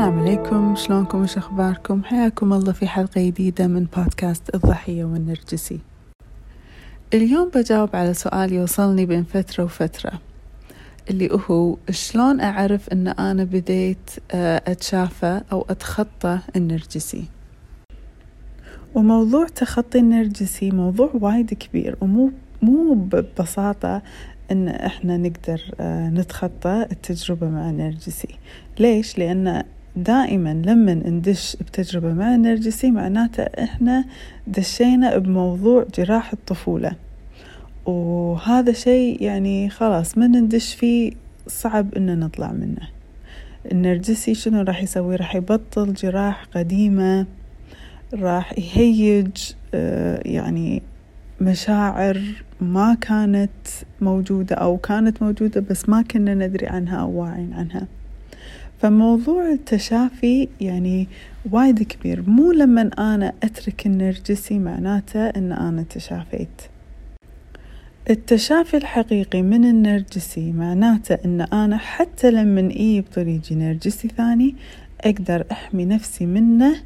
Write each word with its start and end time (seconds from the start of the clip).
السلام 0.00 0.18
عليكم. 0.18 0.74
شلونكم؟ 0.76 1.22
وش 1.22 1.36
أخباركم؟ 1.36 2.04
حياكم 2.04 2.52
الله 2.52 2.72
في 2.72 2.86
حلقة 2.86 3.20
جديدة 3.26 3.66
من 3.66 3.84
بودكاست 3.96 4.54
الضحية 4.54 5.04
والنرجسي. 5.04 5.80
اليوم 7.14 7.50
بجاوب 7.54 7.96
على 7.96 8.14
سؤال 8.14 8.52
يوصلني 8.52 9.06
بين 9.06 9.24
فترة 9.24 9.64
وفترة 9.64 10.12
اللي 11.10 11.28
هو 11.50 11.76
شلون 11.90 12.40
أعرف 12.40 12.88
أن 12.88 13.08
أنا 13.08 13.44
بديت 13.44 14.10
آه، 14.30 14.62
أتشافى 14.66 15.40
أو 15.52 15.66
أتخطى 15.70 16.38
النرجسي؟ 16.56 17.24
وموضوع 18.94 19.46
تخطي 19.46 19.98
النرجسي 19.98 20.70
موضوع 20.70 21.10
وايد 21.14 21.54
كبير 21.54 21.96
ومو 22.00 22.30
مو 22.62 22.94
ببساطة 22.94 24.02
إن 24.50 24.68
إحنا 24.68 25.16
نقدر 25.16 25.60
آه، 25.80 26.08
نتخطى 26.08 26.86
التجربة 26.92 27.50
مع 27.50 27.70
النرجسي. 27.70 28.38
ليش؟ 28.78 29.18
لأن 29.18 29.64
دائما 29.96 30.62
لما 30.66 30.94
ندش 30.94 31.56
بتجربة 31.60 32.12
مع 32.12 32.34
النرجسي 32.34 32.90
معناته 32.90 33.42
إحنا 33.42 34.04
دشينا 34.46 35.18
بموضوع 35.18 35.86
جراح 35.94 36.32
الطفولة. 36.32 36.92
وهذا 37.86 38.72
شيء 38.72 39.22
يعني 39.22 39.70
خلاص 39.70 40.18
من 40.18 40.30
ندش 40.30 40.74
فيه 40.74 41.12
صعب 41.46 41.94
ان 41.94 42.20
نطلع 42.20 42.52
منه. 42.52 42.88
النرجسي 43.72 44.34
شنو 44.34 44.62
راح 44.62 44.82
يسوي؟ 44.82 45.16
راح 45.16 45.34
يبطل 45.36 45.94
جراح 45.94 46.44
قديمة 46.54 47.26
راح 48.14 48.58
يهيج 48.58 49.52
آه، 49.74 50.22
يعني 50.24 50.82
مشاعر 51.40 52.20
ما 52.60 52.96
كانت 53.00 53.50
موجودة 54.00 54.56
أو 54.56 54.76
كانت 54.76 55.22
موجودة 55.22 55.60
بس 55.60 55.88
ما 55.88 56.02
كنا 56.02 56.34
ندري 56.34 56.66
عنها 56.66 56.96
أو 56.96 57.10
واعين 57.10 57.52
عنها. 57.52 57.86
فموضوع 58.80 59.52
التشافي 59.52 60.48
يعني 60.60 61.08
وايد 61.50 61.82
كبير. 61.82 62.22
مو 62.26 62.52
لما 62.52 62.90
أنا 62.98 63.32
أترك 63.42 63.86
النرجسي 63.86 64.58
معناته 64.58 65.26
أن 65.26 65.52
أنا 65.52 65.82
تشافيت. 65.82 66.62
التشافي 68.10 68.76
الحقيقي 68.76 69.42
من 69.42 69.64
النرجسي 69.64 70.52
معناته 70.52 71.18
أن 71.24 71.40
أنا 71.40 71.76
حتى 71.76 72.30
لما 72.30 72.60
إيه 72.60 73.00
بطريقي 73.00 73.54
نرجسي 73.54 74.08
ثاني 74.08 74.54
أقدر 75.00 75.44
أحمي 75.52 75.84
نفسي 75.84 76.26
منه 76.26 76.76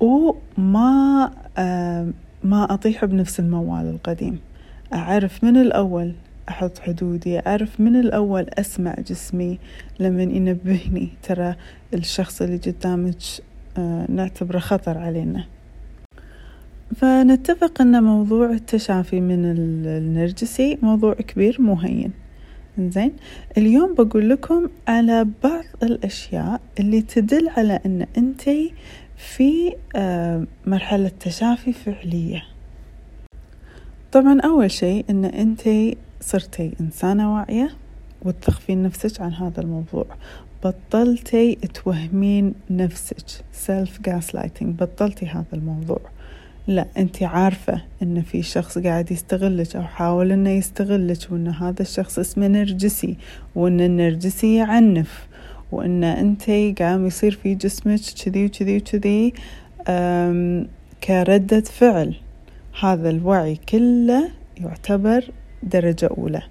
وما 0.00 1.30
آه 1.58 2.08
ما 2.44 2.74
أطيح 2.74 3.04
بنفس 3.04 3.40
الموال 3.40 3.86
القديم. 3.86 4.38
أعرف 4.94 5.44
من 5.44 5.56
الأول 5.56 6.12
أحط 6.48 6.78
حدودي 6.78 7.38
أعرف 7.38 7.80
من 7.80 7.96
الأول 7.96 8.46
أسمع 8.58 8.94
جسمي. 9.08 9.58
لما 10.00 10.22
ينبهني 10.22 11.08
ترى 11.22 11.54
الشخص 11.94 12.42
اللي 12.42 12.56
قدامك 12.56 13.16
آه، 13.78 14.06
نعتبره 14.08 14.58
خطر 14.58 14.98
علينا. 14.98 15.44
فنتفق 16.96 17.80
أن 17.80 18.02
موضوع 18.02 18.50
التشافي 18.50 19.20
من 19.20 19.44
النرجسي 19.44 20.78
موضوع 20.82 21.14
كبير 21.14 21.56
مو 21.60 21.74
هين 21.74 22.12
زين 22.78 23.12
اليوم 23.58 23.94
بقول 23.94 24.30
لكم 24.30 24.68
على 24.88 25.26
بعض 25.42 25.64
الأشياء 25.82 26.60
اللي 26.80 27.02
تدل 27.02 27.48
على 27.48 27.80
أن 27.86 28.06
أنتي 28.18 28.74
في 29.16 29.72
آه، 29.96 30.46
مرحلة 30.66 31.10
تشافي 31.20 31.72
فعلية. 31.72 32.42
طبعا 34.12 34.40
أول 34.40 34.70
شيء 34.70 35.04
أن 35.10 35.24
أنت 35.24 35.60
صرتي 36.20 36.72
إنسانة 36.80 37.34
واعية 37.34 37.70
وتخفين 38.22 38.82
نفسك 38.82 39.20
عن 39.20 39.32
هذا 39.32 39.60
الموضوع. 39.60 40.06
بطلتي 40.64 41.54
توهمين 41.54 42.54
نفسك. 42.70 43.44
self 43.52 44.00
gaslighting 44.00 44.74
بطلتي 44.78 45.26
هذا 45.26 45.46
الموضوع. 45.52 46.00
لا 46.66 46.86
أنت 46.96 47.22
عارفة 47.22 47.82
إن 48.02 48.22
في 48.22 48.42
شخص 48.42 48.78
قاعد 48.78 49.10
يستغلك 49.10 49.76
أو 49.76 49.82
حاول 49.82 50.32
إنه 50.32 50.50
يستغلك 50.50 51.18
وإن 51.30 51.48
هذا 51.48 51.82
الشخص 51.82 52.18
اسمه 52.18 52.46
نرجسي 52.46 53.16
وإن 53.54 53.80
النرجسي 53.80 54.56
يعنف 54.56 55.26
وإن 55.72 56.04
أنت 56.04 56.50
قام 56.78 57.06
يصير 57.06 57.38
في 57.42 57.54
جسمك 57.54 58.00
كذي 58.24 58.46
وكذي 58.46 58.76
وكذي 58.76 59.32
كردة 61.04 61.60
فعل. 61.60 62.14
هذا 62.80 63.10
الوعي 63.10 63.56
كله 63.68 64.30
يعتبر 64.56 65.24
درجة 65.62 66.08
أولى 66.18 66.42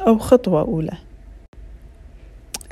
أو 0.00 0.18
خطوة 0.18 0.60
أولى. 0.60 0.96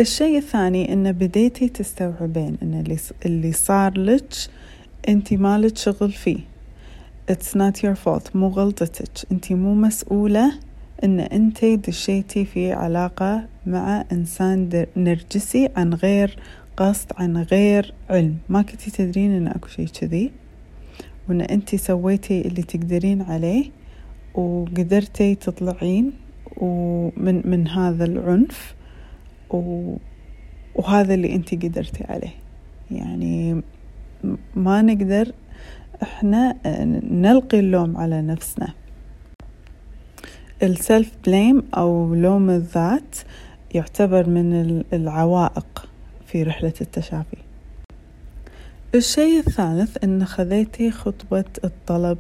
الشيء 0.01 0.39
الثاني 0.39 0.93
إن 0.93 1.13
بديتي 1.13 1.69
تستوعبين 1.69 2.57
إن 2.63 2.99
اللي, 3.27 3.53
صار 3.53 3.99
لك 3.99 4.35
أنت 5.09 5.35
مالك 5.35 5.77
شغل 5.77 6.13
فيه. 6.13 6.39
It's 7.33 7.57
not 7.57 7.83
your 7.83 7.97
fault 8.05 8.37
مو 8.37 8.49
غلطتك. 8.49 9.33
أنت 9.33 9.53
مو 9.53 9.75
مسؤولة 9.75 10.53
إن 11.05 11.21
أنت 11.21 11.65
دشيتي 11.65 12.45
في 12.45 12.73
علاقة 12.73 13.47
مع 13.67 14.05
إنسان 14.13 14.87
نرجسي 14.97 15.69
عن 15.77 15.95
غير 15.95 16.39
قصد 16.77 17.13
عن 17.17 17.37
غير 17.37 17.95
علم. 18.11 18.37
ما 18.49 18.63
كنتي 18.63 18.91
تدرين 18.91 19.33
إن 19.33 19.49
أكو 19.49 19.69
شيء 19.69 19.87
كذي. 19.87 20.33
وإن 21.29 21.41
أنت 21.41 21.75
سويتي 21.77 22.41
اللي 22.41 22.63
تقدرين 22.63 23.23
عليه 23.23 23.71
وقدرتي 24.37 25.35
تطلعين 25.35 26.13
ومن 26.57 27.43
من 27.51 27.69
هذا 27.69 28.05
العنف 28.05 28.75
و 29.51 29.97
وهذا 30.75 31.15
اللي 31.15 31.35
أنت 31.35 31.55
قدرتي 31.55 32.05
عليه. 32.05 32.35
يعني 32.91 33.63
ما 34.55 34.83
نقدر 34.83 35.33
إحنا 36.03 36.57
نلقي 37.11 37.61
اللوم 37.61 37.97
على 37.97 38.23
نفسنا. 38.23 38.69
السلف 40.63 41.13
بليم 41.27 41.63
أو 41.75 42.15
لوم 42.15 42.51
الذات 42.51 43.17
يعتبر 43.75 44.29
من 44.29 44.83
العوائق 44.93 45.89
في 46.27 46.43
رحلة 46.43 46.73
التشافي. 46.81 47.37
الشيء 48.95 49.39
الثالث 49.39 50.05
أن 50.05 50.25
خذيتي 50.25 50.91
خطوة 50.91 51.45
الطلب 51.65 52.19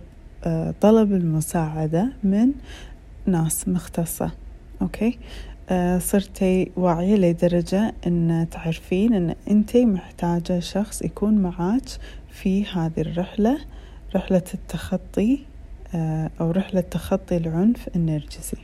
طلب 0.80 1.12
المساعدة 1.12 2.12
من 2.24 2.52
ناس 3.26 3.68
مختصة 3.68 4.30
أوكي؟ 4.82 5.18
آه، 5.70 5.98
صرتي 5.98 6.70
واعية 6.76 7.16
لدرجة 7.16 7.94
أن 8.06 8.46
تعرفين 8.50 9.14
أن 9.14 9.34
أنت 9.50 9.76
محتاجة 9.76 10.60
شخص 10.60 11.02
يكون 11.02 11.38
معاك 11.38 11.82
في 12.30 12.66
هذه 12.66 13.00
الرحلة 13.00 13.58
رحلة 14.14 14.42
التخطي 14.54 15.38
آه، 15.94 16.30
أو 16.40 16.50
رحلة 16.50 16.80
تخطي 16.80 17.36
العنف 17.36 17.88
النرجسي. 17.96 18.56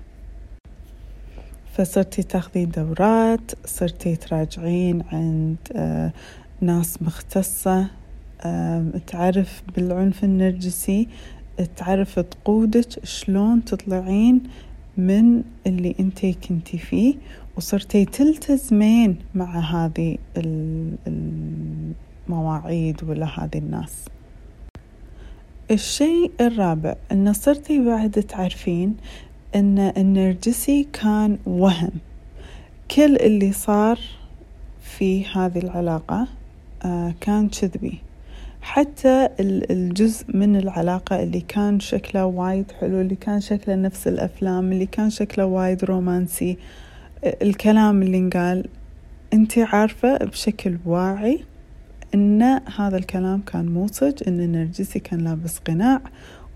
فصرتي 1.73 2.23
تاخذين 2.23 2.71
دورات 2.71 3.67
صرتي 3.67 4.17
تراجعين 4.17 5.03
عند 5.13 5.57
آه، 5.77 6.13
ناس 6.61 7.03
مختصة 7.03 7.87
تعرف 9.07 9.63
بالعنف 9.77 10.25
النرجسي 10.25 11.09
تعرف 11.77 12.19
تقودك 12.19 13.05
شلون 13.05 13.65
تطلعين 13.65 14.43
من 14.97 15.43
اللي 15.67 15.95
انتي 16.01 16.33
كنتي 16.33 16.79
فيه 16.79 17.15
وصرتي 17.57 18.05
تلتزمين 18.05 19.19
مع 19.35 19.59
هذه 19.61 20.19
المواعيد 22.29 23.05
ولا 23.05 23.27
هذه 23.27 23.59
الناس. 23.59 24.05
الشيء 25.71 26.31
الرابع 26.41 26.95
أن 27.13 27.33
صرتي 27.33 27.85
بعد 27.85 28.11
تعرفين 28.11 28.97
أن 29.55 29.79
النرجسي 29.79 30.89
كان 30.93 31.39
وهم. 31.47 31.91
كل 32.91 33.17
اللي 33.17 33.53
صار 33.53 33.99
في 34.83 35.27
هذه 35.27 35.59
العلاقة 35.59 36.29
آه، 36.85 37.15
كان 37.21 37.49
كذبي. 37.49 37.99
حتى 38.63 39.29
الجزء 39.41 40.25
من 40.29 40.57
العلاقة 40.57 41.23
اللي 41.23 41.41
كان 41.41 41.81
شكله 41.81 42.27
وايد 42.27 42.73
حلو 42.81 43.01
اللي 43.01 43.15
كان 43.15 43.41
شكله 43.41 43.75
نفس 43.75 44.09
الأفلام 44.09 44.73
اللي 44.73 44.87
كان 44.87 45.11
شكله 45.11 45.47
وايد 45.47 45.85
رومانسي 45.85 46.59
الكلام 47.25 48.03
اللي 48.03 48.19
انقال 48.19 48.69
انت 49.33 49.59
عارفة 49.59 50.17
بشكل 50.17 50.79
واعي 50.87 51.45
إن 52.15 52.43
هذا 52.77 52.97
الكلام 52.97 53.41
كان 53.41 53.67
موصج 53.67 54.15
إن 54.29 54.41
النرجسي 54.41 54.99
كان 54.99 55.21
لابس 55.21 55.59
قناع 55.59 56.01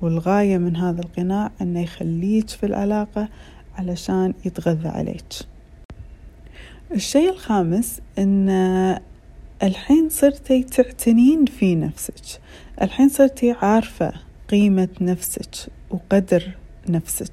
والغاية 0.02 0.58
من 0.58 0.76
هذا 0.76 1.00
القناع 1.00 1.50
إنه 1.60 1.80
يخليك 1.82 2.48
في 2.48 2.66
العلاقة 2.66 3.28
علشان 3.78 4.34
يتغذى 4.44 4.88
عليك. 4.88 5.24
الشيء 6.94 7.30
الخامس 7.30 8.00
إن 8.18 8.48
الحين 9.62 10.08
صرتي 10.08 10.62
تعتنين 10.62 11.44
في 11.44 11.74
نفسك. 11.74 12.40
الحين 12.82 13.08
صرتي 13.08 13.50
عارفة 13.50 14.12
قيمة 14.48 14.88
نفسك 15.00 15.72
وقدر 15.90 16.50
نفسك. 16.88 17.32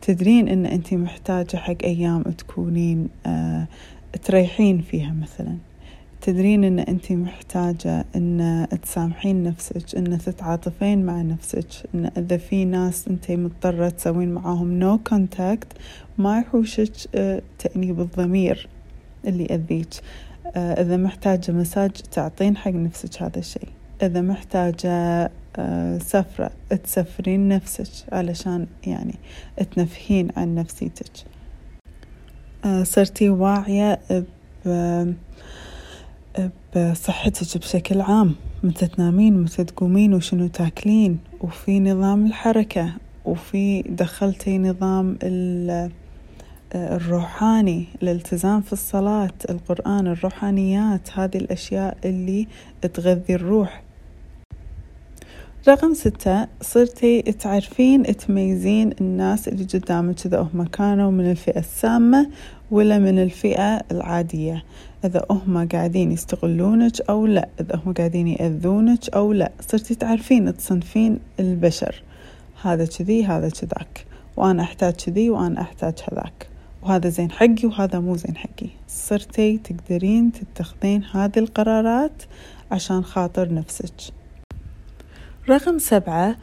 تدرين 0.00 0.48
إن 0.48 0.66
أنت 0.66 0.94
محتاجة 0.94 1.56
حق 1.56 1.76
أيام 1.84 2.22
تكونين 2.22 3.08
آه 3.26 3.66
تريحين 4.22 4.80
فيها 4.80 5.12
مثلا. 5.12 5.56
تدرين 6.20 6.64
إن 6.64 6.78
أنت 6.78 7.12
محتاجة 7.12 8.04
إن 8.16 8.66
تسامحين 8.82 9.42
نفسك 9.42 9.96
إن 9.96 10.18
تتعاطفين 10.18 11.06
مع 11.06 11.22
نفسك 11.22 11.66
إن 11.94 12.10
إذا 12.16 12.36
في 12.36 12.64
ناس 12.64 13.08
أنت 13.08 13.30
مضطرة 13.30 13.88
تسوين 13.88 14.32
معاهم 14.32 14.78
no 14.78 15.08
no 15.08 15.22
contact 15.22 15.72
ما 16.18 16.38
يحوشك 16.38 16.92
آه، 17.14 17.42
تأنيب 17.58 18.00
الضمير 18.00 18.68
اللي 19.26 19.44
يأذيك 19.44 19.88
آه، 19.94 20.29
إذا 20.56 20.96
محتاجة 20.96 21.52
مساج 21.52 21.90
تعطين 21.90 22.56
حق 22.56 22.70
نفسك 22.70 23.22
هذا 23.22 23.38
الشيء. 23.38 23.68
إذا 24.02 24.20
محتاجة 24.20 25.30
آه، 25.56 25.98
سفرة 25.98 26.50
تسفرين 26.84 27.48
نفسك 27.48 28.12
علشان 28.12 28.66
يعني 28.86 29.14
تنفهين 29.74 30.28
عن 30.36 30.54
نفسيتك. 30.54 31.12
صرتي 32.82 33.28
واعية 33.28 34.00
بصحتك 36.76 37.58
بشكل 37.58 38.00
عام. 38.00 38.34
متى 38.62 38.86
تنامين 38.86 39.42
متى 39.42 39.64
تقومين 39.64 40.14
وشنو 40.14 40.46
تاكلين 40.46 41.18
وفي 41.40 41.80
نظام 41.80 42.26
الحركة 42.26 42.92
وفي 43.24 43.82
دخلتي 43.82 44.58
نظام 44.58 45.18
الروحاني 46.74 47.84
الالتزام 48.02 48.60
في 48.60 48.72
الصلاة 48.72 49.32
القرآن 49.50 50.06
الروحانيات 50.06 51.10
هذه 51.14 51.36
الأشياء 51.36 51.96
اللي 52.04 52.46
تغذي 52.94 53.34
الروح. 53.34 53.82
رقم 55.68 55.94
ستة 55.94 56.46
صرتي 56.60 57.22
تعرفين 57.22 58.16
تميزين 58.16 58.94
الناس 59.00 59.48
اللي 59.48 59.64
قدامك 59.64 60.26
إذا 60.26 60.40
هم 60.40 60.64
كانوا 60.64 61.10
من 61.10 61.30
الفئة 61.30 61.58
السامة 61.58 62.30
ولا 62.70 62.98
من 62.98 63.18
الفئة 63.18 63.82
العادية. 63.90 64.64
إذا 65.04 65.26
هم 65.30 65.68
قاعدين 65.68 66.12
يستغلونك 66.12 67.00
أو 67.00 67.26
لا 67.26 67.48
إذا 67.60 67.80
هم 67.86 67.92
قاعدين 67.92 68.28
يأذونك 68.28 69.08
أو 69.08 69.32
لا. 69.32 69.52
صرتي 69.68 69.94
تعرفين 69.94 70.56
تصنفين 70.56 71.18
البشر. 71.40 72.02
هذا 72.62 72.86
كذي 72.86 73.24
هذا 73.24 73.48
كذاك. 73.48 74.06
وأنا 74.36 74.62
أحتاج 74.62 74.92
كذي 74.92 75.30
وأنا 75.30 75.60
أحتاج 75.60 75.94
هذاك. 76.12 76.50
وهذا 76.82 77.08
زين 77.08 77.30
حقي 77.30 77.64
وهذا 77.64 78.00
مو 78.00 78.16
زين 78.16 78.36
حقي. 78.36 78.68
صرتي 78.88 79.58
تقدرين 79.58 80.32
تتخذين 80.32 81.04
هذه 81.04 81.38
القرارات 81.38 82.22
عشان 82.70 83.04
خاطر 83.04 83.54
نفسك. 83.54 83.92
رقم 85.48 85.78
سبعة 85.78 86.36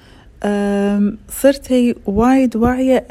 صرتي 1.29 1.95
وايد 2.05 2.55
واعية 2.55 3.07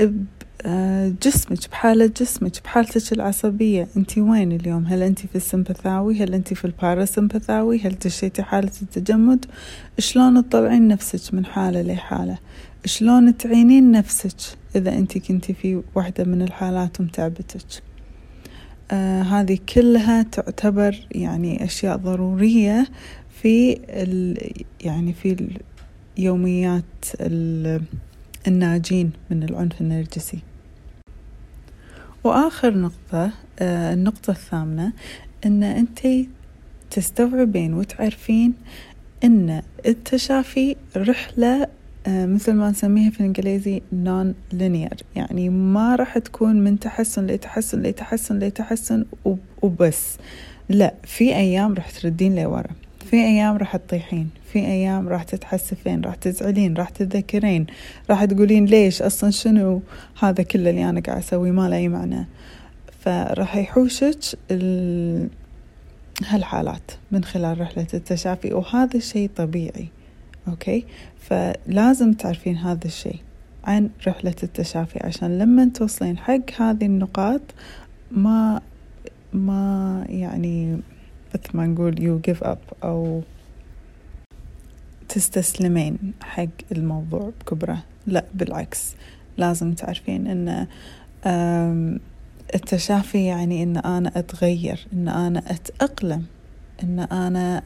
بجسمك 0.64 1.68
بحالة 1.70 2.06
جسمك 2.06 2.62
بحالتك 2.64 3.12
العصبية. 3.12 3.88
انت 3.96 4.18
وين 4.18 4.52
اليوم؟ 4.52 4.84
هل 4.86 5.02
انت 5.02 5.18
في 5.18 5.36
السمبثاوي؟ 5.36 6.22
هل 6.22 6.34
انت 6.34 6.54
في 6.54 6.64
الباراسمبثاوي؟ 6.64 7.80
هل 7.80 7.94
دشيتي 8.04 8.42
حالة 8.42 8.72
التجمد؟ 8.82 9.46
شلون 9.98 10.48
تطلعين 10.48 10.88
نفسك 10.88 11.34
من 11.34 11.46
حالة 11.46 11.82
لحالة؟ 11.82 12.38
شلون 12.86 13.36
تعينين 13.36 13.90
نفسك 13.92 14.58
إذا 14.76 14.92
أنت 14.98 15.18
كنتي 15.18 15.54
في 15.54 15.82
واحدة 15.94 16.24
من 16.24 16.42
الحالات 16.42 17.00
ومتعبتك؟ 17.00 17.82
آه 18.90 19.22
هذه 19.22 19.58
كلها 19.74 20.22
تعتبر 20.22 21.06
يعني 21.10 21.64
أشياء 21.64 21.96
ضرورية 21.96 22.86
في 23.42 23.80
ال 23.88 24.50
يعني 24.80 25.12
في 25.12 25.48
يوميات 26.18 26.84
الناجين 28.46 29.10
من 29.30 29.42
العنف 29.42 29.80
النرجسي. 29.80 30.38
وآخر 32.24 32.78
نقطة 32.78 33.30
آه 33.58 33.94
النقطة 33.94 34.30
الثامنة 34.30 34.92
أن 35.46 35.62
أنت 35.62 36.08
تستوعبين 36.90 37.74
وتعرفين 37.74 38.54
أن 39.24 39.62
التشافي 39.86 40.76
رحلة 40.96 41.68
مثل 42.08 42.52
ما 42.52 42.70
نسميها 42.70 43.10
في 43.10 43.20
الإنجليزي 43.20 43.82
نون 43.92 44.34
لينير 44.52 44.94
يعني 45.16 45.48
ما 45.48 45.96
راح 45.96 46.18
تكون 46.18 46.64
من 46.64 46.78
تحسن 46.78 47.26
لتحسن 47.26 47.82
لتحسن 47.82 48.38
لتحسن 48.38 49.04
وبس. 49.62 50.16
لا 50.68 50.94
في 51.04 51.36
أيام 51.36 51.74
راح 51.74 51.90
تردين 51.90 52.34
لورا. 52.34 52.70
في 53.10 53.16
أيام 53.16 53.56
راح 53.56 53.76
تطيحين. 53.76 54.28
في 54.52 54.58
أيام 54.58 55.08
راح 55.08 55.22
تتحسفين 55.22 56.00
راح 56.00 56.14
تزعلين 56.14 56.74
راح 56.74 56.88
تتذكرين 56.88 57.66
راح 58.10 58.24
تقولين 58.24 58.64
ليش 58.64 59.02
أصلا 59.02 59.30
شنو؟ 59.30 59.82
هذا 60.20 60.42
كله 60.42 60.70
اللي 60.70 60.88
أنا 60.88 61.00
قاعد 61.00 61.18
أسويه 61.18 61.50
ما 61.50 61.68
له 61.68 61.76
أي 61.76 61.88
معنى. 61.88 62.26
فراح 63.00 63.56
يحوشك 63.56 64.18
هالحالات 66.26 66.90
من 67.10 67.24
خلال 67.24 67.60
رحلة 67.60 67.86
التشافي. 67.94 68.54
وهذا 68.54 68.96
الشيء 68.96 69.30
طبيعي. 69.36 69.88
أوكي 70.48 70.84
فلازم 71.18 72.12
تعرفين 72.12 72.56
هذا 72.56 72.84
الشيء 72.84 73.20
عن 73.64 73.90
رحلة 74.06 74.34
التشافي 74.42 75.06
عشان 75.06 75.38
لما 75.38 75.70
توصلين 75.74 76.18
حق 76.18 76.60
هذه 76.60 76.86
النقاط 76.86 77.42
ما 78.10 78.60
ما 79.32 80.04
يعني 80.08 80.80
مثل 81.34 81.56
ما 81.56 81.66
نقول 81.66 82.02
you 82.02 82.18
give 82.18 82.44
up 82.44 82.58
أو 82.84 83.22
تستسلمين 85.08 85.98
حق 86.22 86.46
الموضوع 86.72 87.32
بكبره. 87.40 87.82
لا 88.06 88.24
بالعكس. 88.34 88.94
لازم 89.38 89.72
تعرفين 89.72 90.26
إن 90.26 90.66
التشافي 92.54 93.24
يعني 93.24 93.62
إن 93.62 93.76
أنا 93.76 94.12
أتغير 94.18 94.86
إن 94.92 95.08
أنا 95.08 95.38
أتأقلم 95.38 96.24
إن 96.82 96.98
أنا 96.98 97.62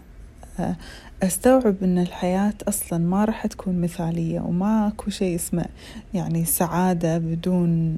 أستوعب 1.23 1.77
إن 1.83 1.99
الحياة 1.99 2.55
أصلا 2.69 2.99
ما 2.99 3.25
راح 3.25 3.47
تكون 3.47 3.81
مثالية 3.81 4.41
وماكو 4.41 5.11
شيء 5.11 5.35
اسمه 5.35 5.65
يعني 6.15 6.45
سعادة 6.45 7.19
بدون 7.19 7.97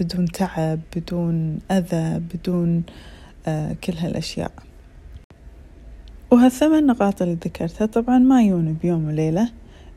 بدون 0.00 0.26
تعب 0.26 0.80
بدون 0.96 1.58
أذى 1.70 2.18
بدون 2.34 2.82
كل 3.84 3.92
هالأشياء. 3.98 4.52
وهالثمان 6.30 6.86
نقاط 6.86 7.22
اللي 7.22 7.34
ذكرتها 7.34 7.86
طبعا 7.86 8.18
ما 8.18 8.42
يون 8.42 8.72
بيوم 8.82 9.08
وليلة 9.08 9.48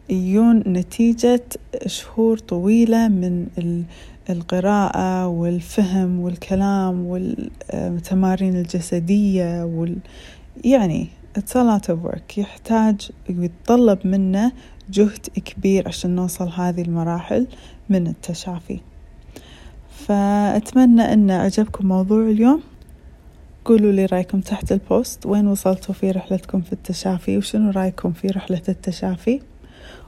يون 0.09 0.57
نتيجة 0.57 1.43
شهور 1.85 2.37
طويلة 2.37 3.07
من 3.07 3.47
القراءة 4.29 5.27
والفهم 5.27 6.19
والكلام 6.19 7.05
والتمارين 7.05 8.55
الجسدية 8.55 9.63
وال 9.65 9.97
يعني 10.65 11.07
it's 11.37 11.55
a 11.55 11.63
lot 11.63 11.89
of 11.89 11.97
work. 12.03 12.37
يحتاج 12.37 13.11
ويتطلب 13.29 14.07
منا 14.07 14.51
جهد 14.89 15.27
كبير 15.45 15.87
عشان 15.87 16.15
نوصل 16.15 16.49
هذه 16.49 16.81
المراحل 16.81 17.47
من 17.89 18.07
التشافي. 18.07 18.79
فأتمنى 19.91 21.13
أن 21.13 21.31
عجبكم 21.31 21.87
موضوع 21.87 22.29
اليوم. 22.29 22.61
قولوا 23.65 23.91
لي 23.91 24.05
رأيكم 24.05 24.39
تحت 24.41 24.71
البوست 24.71 25.25
وين 25.25 25.47
وصلتوا 25.47 25.93
في 25.93 26.11
رحلتكم 26.11 26.61
في 26.61 26.73
التشافي؟ 26.73 27.37
وشنو 27.37 27.71
رأيكم 27.71 28.11
في 28.11 28.27
رحلة 28.27 28.61
التشافي؟ 28.69 29.41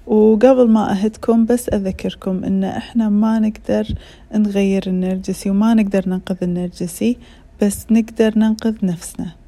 وقبل 0.08 0.70
ما 0.70 0.92
أهدكم 0.92 1.46
بس 1.46 1.70
أذكركم 1.70 2.44
إن 2.44 2.64
إحنا 2.64 3.10
ما 3.10 3.40
نقدر 3.40 3.88
نغير 4.36 4.84
النرجسي 4.88 5.50
وما 5.50 5.74
نقدر 5.74 6.10
ننقذ 6.10 6.38
النرجسي 6.42 7.18
بس 7.62 7.86
نقدر 7.92 8.40
ننقذ 8.40 8.86
نفسنا. 8.86 9.39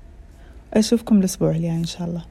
أشوفكم 0.74 1.20
الأسبوع 1.20 1.52
الجاي 1.52 1.72
إن 1.72 1.86
شاء 1.86 2.08
الله. 2.08 2.31